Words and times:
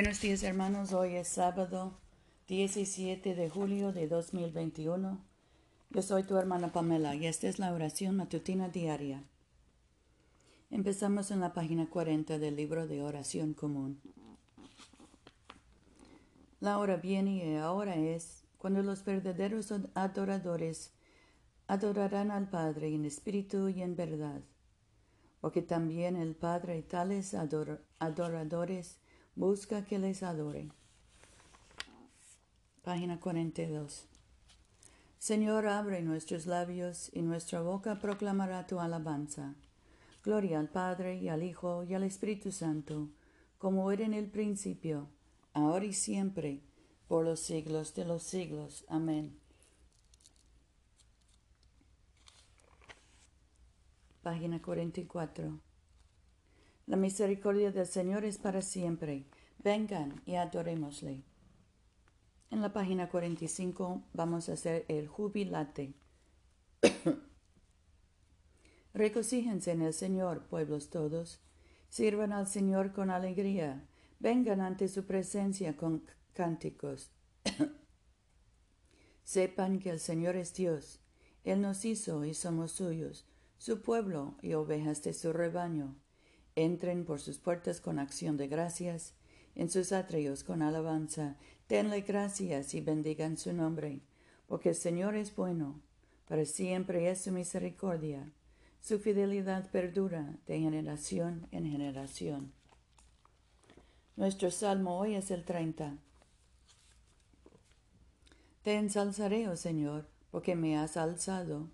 Buenos 0.00 0.20
días 0.20 0.44
hermanos, 0.44 0.92
hoy 0.92 1.16
es 1.16 1.26
sábado 1.26 1.98
17 2.46 3.34
de 3.34 3.50
julio 3.50 3.92
de 3.92 4.06
2021. 4.06 5.18
Yo 5.90 6.02
soy 6.02 6.22
tu 6.22 6.36
hermana 6.36 6.70
Pamela 6.70 7.16
y 7.16 7.26
esta 7.26 7.48
es 7.48 7.58
la 7.58 7.72
oración 7.72 8.14
matutina 8.14 8.68
diaria. 8.68 9.24
Empezamos 10.70 11.32
en 11.32 11.40
la 11.40 11.52
página 11.52 11.90
40 11.90 12.38
del 12.38 12.54
libro 12.54 12.86
de 12.86 13.02
oración 13.02 13.54
común. 13.54 14.00
La 16.60 16.78
hora 16.78 16.94
viene 16.94 17.44
y 17.44 17.56
ahora 17.56 17.96
es 17.96 18.44
cuando 18.56 18.84
los 18.84 19.04
verdaderos 19.04 19.74
adoradores 19.94 20.92
adorarán 21.66 22.30
al 22.30 22.48
Padre 22.48 22.94
en 22.94 23.04
espíritu 23.04 23.68
y 23.68 23.82
en 23.82 23.96
verdad, 23.96 24.42
porque 25.40 25.60
también 25.60 26.14
el 26.14 26.36
Padre 26.36 26.78
y 26.78 26.82
tales 26.82 27.34
adoradores 27.34 29.00
busca 29.38 29.84
que 29.84 30.00
les 30.00 30.24
adoren. 30.24 30.72
Página 32.82 33.20
42. 33.20 34.08
Señor, 35.20 35.68
abre 35.68 36.02
nuestros 36.02 36.46
labios 36.46 37.08
y 37.14 37.22
nuestra 37.22 37.60
boca 37.60 38.00
proclamará 38.00 38.66
tu 38.66 38.80
alabanza. 38.80 39.54
Gloria 40.24 40.58
al 40.58 40.68
Padre 40.68 41.18
y 41.18 41.28
al 41.28 41.44
Hijo 41.44 41.84
y 41.84 41.94
al 41.94 42.02
Espíritu 42.02 42.50
Santo, 42.50 43.10
como 43.58 43.92
era 43.92 44.04
en 44.04 44.14
el 44.14 44.28
principio, 44.28 45.08
ahora 45.52 45.84
y 45.84 45.92
siempre, 45.92 46.60
por 47.06 47.24
los 47.24 47.38
siglos 47.38 47.94
de 47.94 48.06
los 48.06 48.24
siglos. 48.24 48.84
Amén. 48.88 49.38
Página 54.20 54.60
44. 54.60 55.67
La 56.88 56.96
misericordia 56.96 57.70
del 57.70 57.86
Señor 57.86 58.24
es 58.24 58.38
para 58.38 58.62
siempre. 58.62 59.26
Vengan 59.62 60.22
y 60.24 60.36
adorémosle. 60.36 61.22
En 62.50 62.62
la 62.62 62.72
página 62.72 63.10
45 63.10 64.04
vamos 64.14 64.48
a 64.48 64.54
hacer 64.54 64.86
el 64.88 65.06
jubilate. 65.06 65.92
Recocíjense 68.94 69.72
en 69.72 69.82
el 69.82 69.92
Señor, 69.92 70.46
pueblos 70.46 70.88
todos. 70.88 71.42
Sirvan 71.90 72.32
al 72.32 72.46
Señor 72.46 72.94
con 72.94 73.10
alegría. 73.10 73.86
Vengan 74.18 74.62
ante 74.62 74.88
su 74.88 75.04
presencia 75.04 75.76
con 75.76 76.06
cánticos. 76.32 77.10
Sepan 79.24 79.78
que 79.78 79.90
el 79.90 80.00
Señor 80.00 80.36
es 80.36 80.54
Dios. 80.54 81.00
Él 81.44 81.60
nos 81.60 81.84
hizo 81.84 82.24
y 82.24 82.32
somos 82.32 82.72
suyos, 82.72 83.26
su 83.58 83.82
pueblo 83.82 84.38
y 84.40 84.54
ovejas 84.54 85.02
de 85.02 85.12
su 85.12 85.34
rebaño. 85.34 85.94
Entren 86.60 87.04
por 87.04 87.20
sus 87.20 87.38
puertas 87.38 87.80
con 87.80 88.00
acción 88.00 88.36
de 88.36 88.48
gracias, 88.48 89.14
en 89.54 89.70
sus 89.70 89.92
atrios 89.92 90.42
con 90.42 90.60
alabanza. 90.60 91.36
Denle 91.68 92.00
gracias 92.00 92.74
y 92.74 92.80
bendigan 92.80 93.36
su 93.36 93.52
nombre, 93.52 94.00
porque 94.48 94.70
el 94.70 94.74
Señor 94.74 95.14
es 95.14 95.36
bueno, 95.36 95.80
para 96.26 96.44
siempre 96.44 97.08
es 97.10 97.20
su 97.20 97.30
misericordia. 97.30 98.32
Su 98.80 98.98
fidelidad 98.98 99.70
perdura 99.70 100.34
de 100.48 100.58
generación 100.58 101.46
en 101.52 101.70
generación. 101.70 102.52
Nuestro 104.16 104.50
salmo 104.50 104.98
hoy 104.98 105.14
es 105.14 105.30
el 105.30 105.44
30. 105.44 105.96
Te 108.64 108.74
ensalzaré, 108.74 109.46
oh 109.46 109.54
Señor, 109.54 110.08
porque 110.32 110.56
me 110.56 110.76
has 110.76 110.96
alzado 110.96 111.70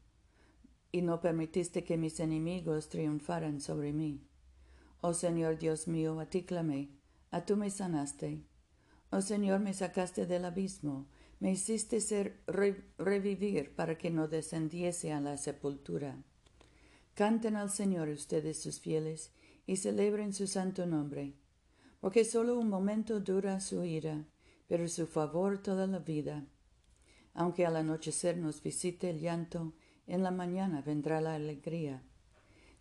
y 0.93 1.01
no 1.01 1.23
permitiste 1.23 1.85
que 1.85 1.97
mis 1.97 2.21
enemigos 2.21 2.91
triunfaran 2.91 3.63
sobre 3.63 3.95
mí. 3.95 4.21
Oh 5.07 5.13
Señor 5.13 5.59
Dios 5.59 5.87
mío, 5.87 6.19
a 6.19 6.31
ti 6.31 6.45
clamé, 6.45 6.89
a 7.31 7.45
tú 7.45 7.59
me 7.59 7.69
sanaste. 7.69 8.43
Oh 9.11 9.21
Señor, 9.21 9.61
me 9.61 9.75
sacaste 9.75 10.25
del 10.25 10.47
abismo, 10.47 11.09
me 11.41 11.53
hiciste 11.53 12.01
ser 12.01 12.41
revivir 12.97 13.75
para 13.77 13.99
que 13.99 14.09
no 14.11 14.29
descendiese 14.29 15.13
a 15.13 15.21
la 15.21 15.37
sepultura. 15.37 16.25
Canten 17.13 17.55
al 17.57 17.69
Señor 17.69 18.09
ustedes 18.09 18.63
sus 18.63 18.81
fieles 18.81 19.31
y 19.67 19.77
celebren 19.77 20.33
su 20.33 20.47
santo 20.47 20.87
nombre, 20.87 21.35
porque 22.01 22.25
solo 22.25 22.59
un 22.59 22.71
momento 22.71 23.21
dura 23.21 23.61
su 23.61 23.85
ira, 23.85 24.25
pero 24.69 24.89
su 24.89 25.07
favor 25.07 25.63
toda 25.63 25.87
la 25.87 25.99
vida. 25.99 26.47
Aunque 27.35 27.67
al 27.67 27.77
anochecer 27.77 28.39
nos 28.39 28.63
visite 28.63 29.11
el 29.11 29.21
llanto, 29.21 29.75
en 30.07 30.23
la 30.23 30.31
mañana 30.31 30.81
vendrá 30.81 31.21
la 31.21 31.35
alegría. 31.35 32.03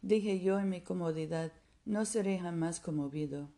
Dije 0.01 0.39
yo 0.39 0.57
en 0.57 0.69
mi 0.69 0.79
comodidad, 0.79 1.51
no 1.85 2.05
seré 2.05 2.39
jamás 2.39 2.79
conmovido. 2.79 3.49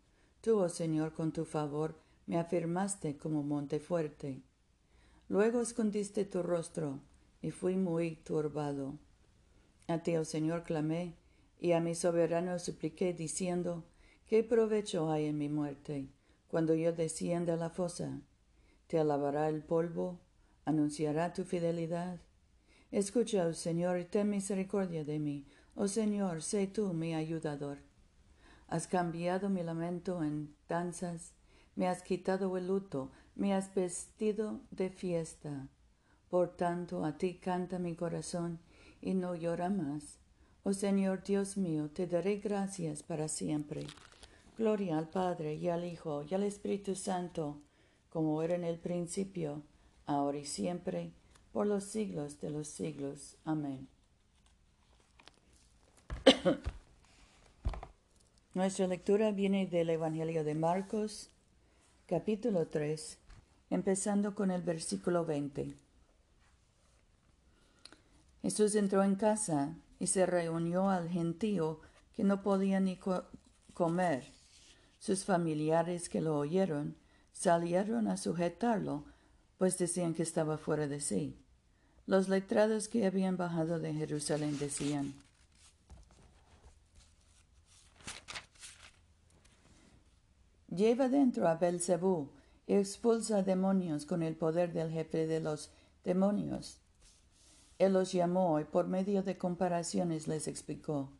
Tú, 0.41 0.59
oh 0.59 0.69
Señor, 0.69 1.13
con 1.13 1.31
tu 1.31 1.45
favor, 1.45 1.99
me 2.25 2.37
afirmaste 2.37 3.17
como 3.17 3.43
monte 3.43 3.79
fuerte. 3.79 4.41
Luego 5.27 5.61
escondiste 5.61 6.25
tu 6.25 6.43
rostro, 6.43 7.01
y 7.41 7.51
fui 7.51 7.75
muy 7.75 8.15
turbado. 8.15 8.97
A 9.87 9.99
ti, 9.99 10.15
oh 10.17 10.25
Señor, 10.25 10.63
clamé, 10.63 11.15
y 11.59 11.73
a 11.73 11.79
mi 11.79 11.95
soberano 11.95 12.57
supliqué, 12.59 13.13
diciendo, 13.13 13.83
¿qué 14.25 14.43
provecho 14.43 15.11
hay 15.11 15.25
en 15.25 15.37
mi 15.37 15.49
muerte, 15.49 16.09
cuando 16.47 16.73
yo 16.73 16.93
descienda 16.93 17.53
a 17.53 17.57
la 17.57 17.69
fosa? 17.69 18.21
¿Te 18.87 18.99
alabará 18.99 19.49
el 19.49 19.63
polvo? 19.63 20.19
¿Anunciará 20.65 21.33
tu 21.33 21.43
fidelidad? 21.43 22.19
Escucha, 22.91 23.45
oh 23.47 23.53
Señor, 23.53 23.99
y 23.99 24.05
ten 24.05 24.29
misericordia 24.29 25.03
de 25.03 25.19
mí. 25.19 25.45
Oh 25.75 25.87
Señor, 25.87 26.41
sé 26.41 26.67
tú 26.67 26.93
mi 26.93 27.13
ayudador. 27.13 27.79
Has 28.67 28.87
cambiado 28.87 29.49
mi 29.49 29.63
lamento 29.63 30.23
en 30.23 30.55
danzas, 30.67 31.33
me 31.75 31.87
has 31.87 32.01
quitado 32.01 32.57
el 32.57 32.67
luto, 32.67 33.11
me 33.35 33.53
has 33.53 33.73
vestido 33.73 34.61
de 34.71 34.89
fiesta. 34.89 35.67
Por 36.29 36.55
tanto, 36.55 37.05
a 37.05 37.17
ti 37.17 37.35
canta 37.35 37.79
mi 37.79 37.95
corazón 37.95 38.59
y 39.01 39.13
no 39.13 39.35
llora 39.35 39.69
más. 39.69 40.17
Oh 40.63 40.73
Señor 40.73 41.23
Dios 41.23 41.57
mío, 41.57 41.89
te 41.93 42.07
daré 42.07 42.37
gracias 42.37 43.03
para 43.03 43.27
siempre. 43.27 43.85
Gloria 44.57 44.97
al 44.97 45.09
Padre 45.09 45.55
y 45.55 45.69
al 45.69 45.85
Hijo 45.85 46.23
y 46.27 46.33
al 46.33 46.43
Espíritu 46.43 46.95
Santo, 46.95 47.61
como 48.09 48.41
era 48.41 48.55
en 48.55 48.63
el 48.63 48.79
principio, 48.79 49.61
ahora 50.05 50.37
y 50.37 50.45
siempre, 50.45 51.11
por 51.51 51.67
los 51.67 51.83
siglos 51.83 52.39
de 52.39 52.49
los 52.49 52.67
siglos. 52.67 53.37
Amén. 53.45 53.87
Nuestra 58.55 58.87
lectura 58.87 59.31
viene 59.31 59.67
del 59.67 59.89
Evangelio 59.89 60.45
de 60.45 60.55
Marcos, 60.55 61.29
capítulo 62.07 62.67
3, 62.67 63.17
empezando 63.69 64.33
con 64.33 64.49
el 64.49 64.61
versículo 64.61 65.25
20. 65.25 65.75
Jesús 68.41 68.75
entró 68.75 69.03
en 69.03 69.15
casa 69.15 69.75
y 69.99 70.07
se 70.07 70.25
reunió 70.25 70.89
al 70.89 71.09
gentío 71.09 71.81
que 72.15 72.23
no 72.23 72.43
podía 72.43 72.79
ni 72.79 72.97
comer. 73.73 74.31
Sus 74.99 75.25
familiares 75.25 76.07
que 76.07 76.21
lo 76.21 76.37
oyeron 76.37 76.95
salieron 77.33 78.07
a 78.07 78.15
sujetarlo, 78.15 79.03
pues 79.57 79.77
decían 79.77 80.13
que 80.13 80.23
estaba 80.23 80.57
fuera 80.57 80.87
de 80.87 81.01
sí. 81.01 81.35
Los 82.07 82.29
letrados 82.29 82.87
que 82.87 83.05
habían 83.05 83.35
bajado 83.35 83.79
de 83.79 83.93
Jerusalén 83.93 84.57
decían, 84.57 85.13
Lleva 90.75 91.07
dentro 91.07 91.47
a 91.47 91.55
Belzebú 91.55 92.31
y 92.67 92.73
expulsa 92.73 93.43
demonios 93.43 94.05
con 94.05 94.23
el 94.23 94.35
poder 94.35 94.73
del 94.73 94.91
jefe 94.91 95.25
de 95.25 95.39
los 95.39 95.71
demonios. 96.03 96.81
Él 97.79 97.93
los 97.93 98.11
llamó 98.11 98.59
y 98.59 98.65
por 98.65 98.87
medio 98.87 99.23
de 99.23 99.37
comparaciones 99.37 100.27
les 100.27 100.49
explicó 100.49 101.11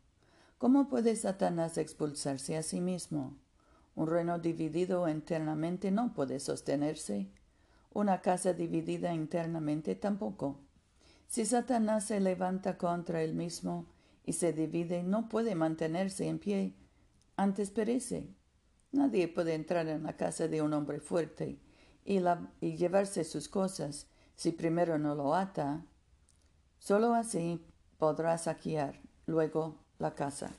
¿Cómo 0.58 0.88
puede 0.88 1.16
Satanás 1.16 1.78
expulsarse 1.78 2.58
a 2.58 2.62
sí 2.62 2.82
mismo? 2.82 3.38
Un 3.94 4.08
reino 4.08 4.38
dividido 4.38 5.08
internamente 5.08 5.90
no 5.90 6.12
puede 6.12 6.38
sostenerse. 6.38 7.28
Una 7.94 8.20
casa 8.20 8.52
dividida 8.52 9.14
internamente 9.14 9.94
tampoco. 9.94 10.58
Si 11.28 11.46
Satanás 11.46 12.04
se 12.04 12.20
levanta 12.20 12.76
contra 12.76 13.22
él 13.22 13.34
mismo 13.34 13.86
y 14.26 14.34
se 14.34 14.52
divide, 14.52 15.02
no 15.02 15.30
puede 15.30 15.54
mantenerse 15.54 16.28
en 16.28 16.38
pie, 16.38 16.74
antes 17.36 17.70
perece. 17.70 18.28
Nadie 18.96 19.28
puede 19.28 19.52
entrar 19.52 19.86
en 19.88 20.04
la 20.04 20.16
casa 20.16 20.48
de 20.48 20.62
un 20.62 20.72
hombre 20.72 21.00
fuerte 21.00 21.60
y, 22.02 22.18
llevarse 22.76 23.24
sus 23.24 23.46
cosas 23.46 24.06
si 24.36 24.52
primero 24.52 24.98
no 24.98 25.14
lo 25.14 25.34
ata. 25.34 25.84
Solo 26.78 27.14
así 27.14 27.62
podrá 27.98 28.38
saquear 28.38 28.98
luego 29.26 29.84
la 29.98 30.14
casa. 30.14 30.54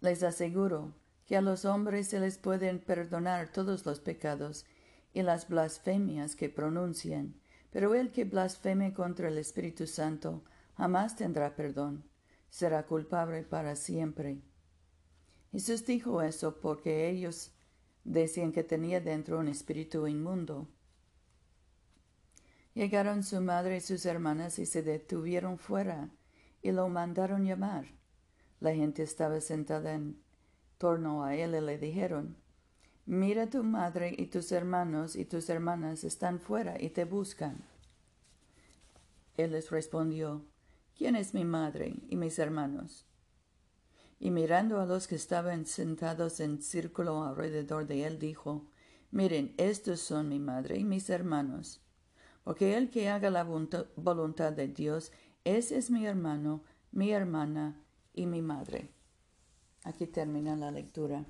Les 0.00 0.22
aseguro 0.22 0.94
que 1.26 1.36
a 1.36 1.42
los 1.42 1.66
hombres 1.66 2.08
se 2.08 2.18
les 2.18 2.38
pueden 2.38 2.78
perdonar 2.78 3.52
todos 3.52 3.84
los 3.84 4.00
pecados 4.00 4.64
y 5.12 5.20
las 5.20 5.48
blasfemias 5.48 6.34
que 6.34 6.48
pronuncien, 6.48 7.38
pero 7.70 7.94
el 7.94 8.10
que 8.10 8.24
blasfeme 8.24 8.94
contra 8.94 9.28
el 9.28 9.36
Espíritu 9.36 9.86
Santo 9.86 10.44
jamás 10.78 11.16
tendrá 11.16 11.54
perdón, 11.54 12.04
será 12.48 12.86
culpable 12.86 13.42
para 13.42 13.76
siempre. 13.76 14.40
Jesús 15.52 15.84
dijo 15.84 16.22
eso 16.22 16.60
porque 16.60 17.08
ellos 17.08 17.52
Decían 18.04 18.52
que 18.52 18.64
tenía 18.64 19.00
dentro 19.00 19.38
un 19.38 19.48
espíritu 19.48 20.06
inmundo. 20.06 20.66
Llegaron 22.74 23.22
su 23.22 23.40
madre 23.40 23.76
y 23.76 23.80
sus 23.80 24.06
hermanas 24.06 24.58
y 24.58 24.66
se 24.66 24.82
detuvieron 24.82 25.58
fuera 25.58 26.08
y 26.62 26.72
lo 26.72 26.88
mandaron 26.88 27.44
llamar. 27.44 27.86
La 28.60 28.74
gente 28.74 29.02
estaba 29.02 29.40
sentada 29.40 29.94
en 29.94 30.22
torno 30.78 31.24
a 31.24 31.34
él 31.34 31.54
y 31.54 31.60
le 31.60 31.78
dijeron, 31.78 32.36
Mira 33.06 33.48
tu 33.48 33.64
madre 33.64 34.14
y 34.16 34.26
tus 34.26 34.52
hermanos 34.52 35.16
y 35.16 35.24
tus 35.24 35.50
hermanas 35.50 36.04
están 36.04 36.38
fuera 36.38 36.80
y 36.80 36.90
te 36.90 37.04
buscan. 37.04 37.64
Él 39.36 39.52
les 39.52 39.70
respondió, 39.70 40.44
¿quién 40.96 41.16
es 41.16 41.34
mi 41.34 41.44
madre 41.44 41.94
y 42.08 42.16
mis 42.16 42.38
hermanos? 42.38 43.06
Y 44.20 44.30
mirando 44.30 44.80
a 44.80 44.86
los 44.86 45.08
que 45.08 45.16
estaban 45.16 45.66
sentados 45.66 46.38
en 46.38 46.62
círculo 46.62 47.24
alrededor 47.24 47.86
de 47.86 48.04
él, 48.04 48.18
dijo, 48.18 48.68
Miren, 49.10 49.54
estos 49.56 50.00
son 50.00 50.28
mi 50.28 50.38
madre 50.38 50.78
y 50.78 50.84
mis 50.84 51.10
hermanos. 51.10 51.80
Porque 52.44 52.76
el 52.76 52.90
que 52.90 53.08
haga 53.08 53.30
la 53.30 53.44
voluntad 53.44 54.52
de 54.52 54.68
Dios, 54.68 55.10
ese 55.44 55.78
es 55.78 55.90
mi 55.90 56.06
hermano, 56.06 56.62
mi 56.92 57.10
hermana 57.10 57.82
y 58.12 58.26
mi 58.26 58.42
madre. 58.42 58.92
Aquí 59.84 60.06
termina 60.06 60.54
la 60.54 60.70
lectura. 60.70 61.24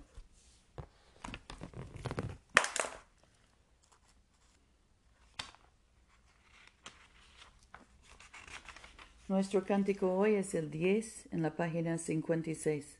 Nuestro 9.30 9.62
cántico 9.62 10.12
hoy 10.12 10.34
es 10.34 10.56
el 10.56 10.72
10 10.72 11.28
en 11.30 11.42
la 11.42 11.54
página 11.54 11.98
56. 11.98 12.98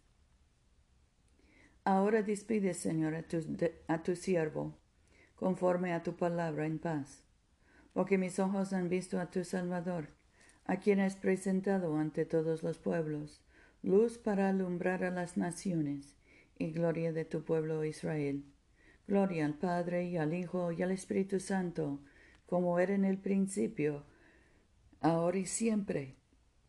Ahora 1.83 2.23
despide, 2.23 2.73
Señor, 2.73 3.17
a 3.17 3.25
tu, 3.25 3.39
a 3.89 4.05
tu 4.05 4.15
siervo, 4.15 4.79
conforme 5.35 5.93
a 5.93 6.05
tu 6.05 6.15
palabra 6.15 6.67
en 6.67 6.79
paz, 6.79 7.25
porque 7.93 8.17
mis 8.17 8.39
ojos 8.39 8.73
han 8.73 8.89
visto 8.89 9.19
a 9.19 9.29
tu 9.29 9.43
Salvador, 9.43 10.11
a 10.67 10.77
quien 10.77 11.01
has 11.01 11.17
presentado 11.17 11.97
ante 11.97 12.25
todos 12.27 12.63
los 12.63 12.79
pueblos, 12.79 13.43
luz 13.83 14.17
para 14.17 14.51
alumbrar 14.51 15.03
a 15.03 15.11
las 15.11 15.37
naciones, 15.37 16.15
y 16.57 16.71
gloria 16.71 17.13
de 17.13 17.25
tu 17.25 17.43
pueblo 17.43 17.85
Israel. 17.85 18.45
Gloria 19.09 19.47
al 19.47 19.55
Padre 19.55 20.05
y 20.05 20.17
al 20.17 20.33
Hijo 20.33 20.71
y 20.71 20.81
al 20.83 20.93
Espíritu 20.93 21.41
Santo, 21.41 21.99
como 22.47 22.79
era 22.79 22.95
en 22.95 23.05
el 23.05 23.19
principio, 23.19 24.05
ahora 25.01 25.39
y 25.39 25.47
siempre, 25.47 26.20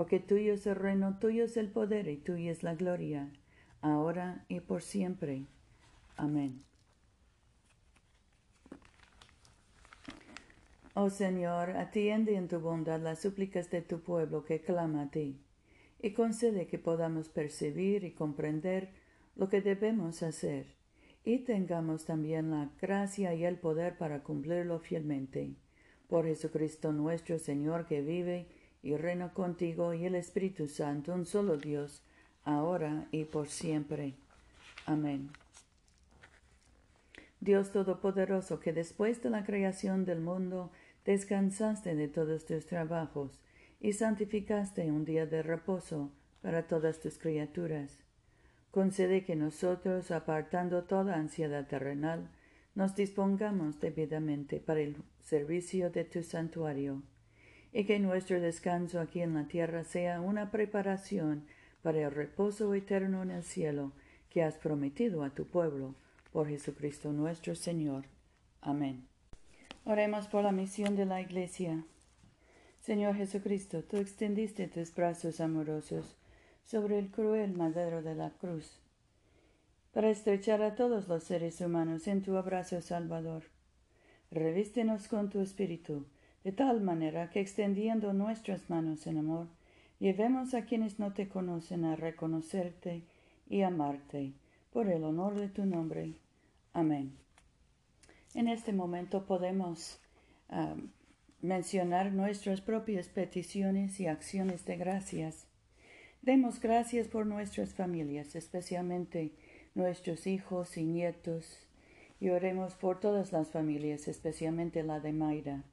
porque 0.00 0.18
tuyo 0.18 0.54
es 0.54 0.66
el 0.66 0.76
reino, 0.76 1.18
tuyo 1.18 1.44
es 1.44 1.58
el 1.58 1.68
poder 1.68 2.08
y 2.08 2.16
tuya 2.16 2.52
es 2.52 2.62
la 2.62 2.74
gloria, 2.74 3.30
ahora 3.82 4.46
y 4.48 4.60
por 4.60 4.80
siempre. 4.80 5.44
Amén. 6.16 6.62
Oh 10.94 11.10
Señor, 11.10 11.72
atiende 11.72 12.36
en 12.36 12.48
tu 12.48 12.60
bondad 12.60 12.98
las 12.98 13.20
súplicas 13.20 13.70
de 13.70 13.82
tu 13.82 14.00
pueblo 14.00 14.42
que 14.42 14.62
clama 14.62 15.02
a 15.02 15.10
ti, 15.10 15.38
y 16.00 16.14
concede 16.14 16.66
que 16.66 16.78
podamos 16.78 17.28
percibir 17.28 18.02
y 18.04 18.12
comprender 18.12 18.94
lo 19.36 19.50
que 19.50 19.60
debemos 19.60 20.22
hacer, 20.22 20.76
y 21.26 21.40
tengamos 21.40 22.06
también 22.06 22.50
la 22.50 22.70
gracia 22.80 23.34
y 23.34 23.44
el 23.44 23.58
poder 23.58 23.98
para 23.98 24.22
cumplirlo 24.22 24.78
fielmente. 24.78 25.56
Por 26.08 26.24
Jesucristo 26.24 26.90
nuestro 26.90 27.38
Señor 27.38 27.84
que 27.84 28.00
vive 28.00 28.48
y 28.82 28.96
reina 28.96 29.32
contigo 29.32 29.94
y 29.94 30.06
el 30.06 30.14
Espíritu 30.14 30.68
Santo, 30.68 31.14
un 31.14 31.26
solo 31.26 31.56
Dios, 31.56 32.02
ahora 32.44 33.06
y 33.10 33.24
por 33.24 33.48
siempre. 33.48 34.14
Amén. 34.86 35.30
Dios 37.40 37.70
Todopoderoso, 37.70 38.60
que 38.60 38.72
después 38.72 39.22
de 39.22 39.30
la 39.30 39.44
creación 39.44 40.04
del 40.04 40.20
mundo 40.20 40.70
descansaste 41.04 41.94
de 41.94 42.08
todos 42.08 42.44
tus 42.44 42.66
trabajos 42.66 43.40
y 43.80 43.94
santificaste 43.94 44.90
un 44.90 45.04
día 45.04 45.26
de 45.26 45.42
reposo 45.42 46.10
para 46.42 46.66
todas 46.66 47.00
tus 47.00 47.18
criaturas, 47.18 48.04
concede 48.70 49.24
que 49.24 49.36
nosotros, 49.36 50.10
apartando 50.10 50.84
toda 50.84 51.16
ansiedad 51.16 51.66
terrenal, 51.66 52.28
nos 52.74 52.94
dispongamos 52.94 53.80
debidamente 53.80 54.60
para 54.60 54.80
el 54.80 54.96
servicio 55.20 55.90
de 55.90 56.04
tu 56.04 56.22
santuario 56.22 57.02
y 57.72 57.84
que 57.84 57.98
nuestro 57.98 58.40
descanso 58.40 59.00
aquí 59.00 59.20
en 59.20 59.34
la 59.34 59.44
tierra 59.44 59.84
sea 59.84 60.20
una 60.20 60.50
preparación 60.50 61.44
para 61.82 62.00
el 62.02 62.10
reposo 62.10 62.74
eterno 62.74 63.22
en 63.22 63.30
el 63.30 63.42
cielo 63.42 63.92
que 64.28 64.42
has 64.42 64.56
prometido 64.56 65.22
a 65.22 65.30
tu 65.30 65.46
pueblo, 65.46 65.94
por 66.32 66.48
Jesucristo 66.48 67.12
nuestro 67.12 67.54
Señor. 67.54 68.04
Amén. 68.60 69.06
Oremos 69.84 70.26
por 70.28 70.44
la 70.44 70.52
misión 70.52 70.94
de 70.94 71.06
la 71.06 71.20
Iglesia. 71.20 71.84
Señor 72.82 73.16
Jesucristo, 73.16 73.82
tú 73.82 73.96
extendiste 73.96 74.68
tus 74.68 74.94
brazos 74.94 75.40
amorosos 75.40 76.16
sobre 76.64 76.98
el 76.98 77.10
cruel 77.10 77.52
madero 77.52 78.02
de 78.02 78.14
la 78.14 78.30
cruz, 78.30 78.78
para 79.92 80.10
estrechar 80.10 80.62
a 80.62 80.76
todos 80.76 81.08
los 81.08 81.24
seres 81.24 81.60
humanos 81.60 82.06
en 82.06 82.22
tu 82.22 82.36
abrazo 82.36 82.80
salvador. 82.80 83.44
Revístenos 84.30 85.08
con 85.08 85.30
tu 85.30 85.40
espíritu, 85.40 86.06
de 86.44 86.52
tal 86.52 86.80
manera 86.80 87.30
que 87.30 87.40
extendiendo 87.40 88.12
nuestras 88.12 88.70
manos 88.70 89.06
en 89.06 89.18
amor, 89.18 89.46
llevemos 89.98 90.54
a 90.54 90.64
quienes 90.64 90.98
no 90.98 91.12
te 91.12 91.28
conocen 91.28 91.84
a 91.84 91.96
reconocerte 91.96 93.02
y 93.48 93.62
amarte, 93.62 94.32
por 94.72 94.88
el 94.88 95.04
honor 95.04 95.34
de 95.34 95.48
tu 95.48 95.66
nombre. 95.66 96.14
Amén. 96.72 97.12
En 98.34 98.48
este 98.48 98.72
momento 98.72 99.26
podemos 99.26 100.00
ah, 100.48 100.76
mencionar 101.42 102.12
nuestras 102.12 102.60
propias 102.60 103.08
peticiones 103.08 103.98
y 104.00 104.06
acciones 104.06 104.64
de 104.64 104.76
gracias. 104.76 105.46
Demos 106.22 106.60
gracias 106.60 107.08
por 107.08 107.26
nuestras 107.26 107.74
familias, 107.74 108.36
especialmente 108.36 109.32
nuestros 109.74 110.26
hijos 110.26 110.76
y 110.76 110.84
nietos, 110.84 111.66
y 112.20 112.28
oremos 112.28 112.74
por 112.74 113.00
todas 113.00 113.32
las 113.32 113.48
familias, 113.48 114.06
especialmente 114.06 114.82
la 114.82 115.00
de 115.00 115.12
Mayra. 115.12 115.64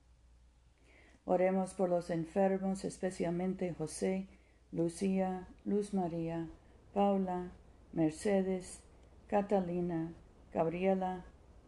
Oremos 1.29 1.73
por 1.73 1.89
los 1.89 2.09
enfermos, 2.09 2.85
especialmente 2.85 3.73
José, 3.73 4.27
Lucía, 4.71 5.45
Luz 5.65 5.93
María, 5.93 6.47
Paula, 6.93 7.51
Mercedes, 7.91 8.79
Catalina, 9.27 10.13
Gabriela, 10.53 11.25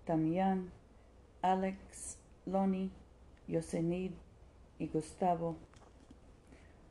Damián, 0.07 0.71
Alex, 1.41 2.17
Loni, 2.45 2.89
Yosenid 3.49 4.13
y 4.79 4.87
Gustavo. 4.87 5.57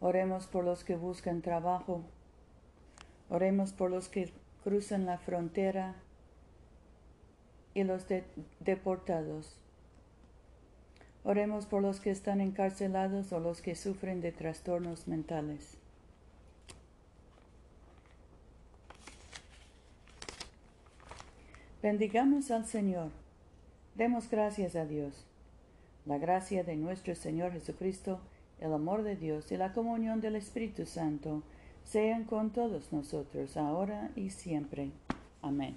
Oremos 0.00 0.46
por 0.46 0.62
los 0.62 0.84
que 0.84 0.94
buscan 0.94 1.40
trabajo. 1.40 2.02
Oremos 3.30 3.72
por 3.72 3.90
los 3.90 4.10
que 4.10 4.30
cruzan 4.62 5.06
la 5.06 5.16
frontera 5.16 5.94
y 7.72 7.84
los 7.84 8.04
deportados. 8.60 9.58
Oremos 11.28 11.66
por 11.66 11.82
los 11.82 12.00
que 12.00 12.10
están 12.10 12.40
encarcelados 12.40 13.34
o 13.34 13.38
los 13.38 13.60
que 13.60 13.74
sufren 13.74 14.22
de 14.22 14.32
trastornos 14.32 15.06
mentales. 15.06 15.76
Bendigamos 21.82 22.50
al 22.50 22.64
Señor. 22.64 23.10
Demos 23.94 24.30
gracias 24.30 24.74
a 24.74 24.86
Dios. 24.86 25.26
La 26.06 26.16
gracia 26.16 26.64
de 26.64 26.76
nuestro 26.76 27.14
Señor 27.14 27.52
Jesucristo, 27.52 28.20
el 28.58 28.72
amor 28.72 29.02
de 29.02 29.14
Dios 29.14 29.52
y 29.52 29.58
la 29.58 29.74
comunión 29.74 30.22
del 30.22 30.34
Espíritu 30.34 30.86
Santo 30.86 31.42
sean 31.84 32.24
con 32.24 32.54
todos 32.54 32.90
nosotros 32.90 33.58
ahora 33.58 34.12
y 34.16 34.30
siempre. 34.30 34.92
Amén. 35.42 35.76